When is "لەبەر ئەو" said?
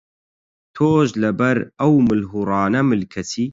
1.21-1.93